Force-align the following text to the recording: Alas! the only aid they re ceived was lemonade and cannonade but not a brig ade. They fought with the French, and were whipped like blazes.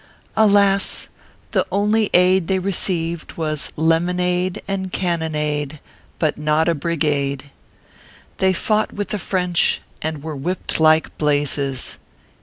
Alas! 0.35 1.09
the 1.51 1.63
only 1.71 2.09
aid 2.11 2.47
they 2.47 2.57
re 2.57 2.71
ceived 2.71 3.37
was 3.37 3.71
lemonade 3.75 4.59
and 4.67 4.91
cannonade 4.91 5.79
but 6.17 6.39
not 6.39 6.67
a 6.67 6.73
brig 6.73 7.05
ade. 7.05 7.51
They 8.37 8.51
fought 8.51 8.91
with 8.93 9.09
the 9.09 9.19
French, 9.19 9.79
and 10.01 10.23
were 10.23 10.35
whipped 10.35 10.79
like 10.79 11.15
blazes. 11.19 11.99